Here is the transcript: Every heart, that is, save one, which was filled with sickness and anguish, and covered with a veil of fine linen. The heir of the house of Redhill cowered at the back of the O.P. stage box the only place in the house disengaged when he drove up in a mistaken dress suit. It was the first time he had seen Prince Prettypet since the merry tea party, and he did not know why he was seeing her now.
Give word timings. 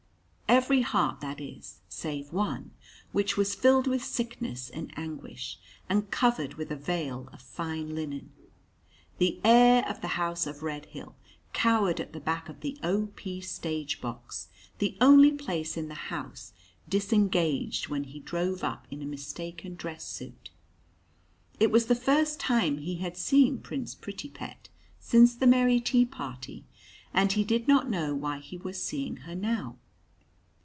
Every 0.61 0.81
heart, 0.81 1.21
that 1.21 1.39
is, 1.39 1.79
save 1.87 2.33
one, 2.33 2.71
which 3.13 3.37
was 3.37 3.55
filled 3.55 3.87
with 3.87 4.03
sickness 4.03 4.69
and 4.69 4.91
anguish, 4.97 5.57
and 5.87 6.11
covered 6.11 6.55
with 6.55 6.69
a 6.71 6.75
veil 6.75 7.29
of 7.31 7.41
fine 7.41 7.95
linen. 7.95 8.33
The 9.17 9.39
heir 9.45 9.87
of 9.89 10.01
the 10.01 10.19
house 10.19 10.45
of 10.45 10.61
Redhill 10.61 11.15
cowered 11.53 12.01
at 12.01 12.11
the 12.11 12.19
back 12.19 12.49
of 12.49 12.59
the 12.59 12.77
O.P. 12.83 13.39
stage 13.39 14.01
box 14.01 14.49
the 14.79 14.97
only 14.99 15.31
place 15.31 15.77
in 15.77 15.87
the 15.87 15.95
house 16.11 16.51
disengaged 16.89 17.87
when 17.87 18.03
he 18.03 18.19
drove 18.19 18.61
up 18.61 18.85
in 18.91 19.01
a 19.01 19.05
mistaken 19.05 19.75
dress 19.75 20.03
suit. 20.05 20.49
It 21.61 21.71
was 21.71 21.85
the 21.85 21.95
first 21.95 22.41
time 22.41 22.79
he 22.79 22.97
had 22.97 23.15
seen 23.15 23.59
Prince 23.59 23.95
Prettypet 23.95 24.67
since 24.99 25.33
the 25.33 25.47
merry 25.47 25.79
tea 25.79 26.05
party, 26.05 26.65
and 27.13 27.31
he 27.31 27.45
did 27.45 27.69
not 27.69 27.89
know 27.89 28.13
why 28.13 28.39
he 28.39 28.57
was 28.57 28.83
seeing 28.83 29.15
her 29.23 29.33
now. 29.33 29.77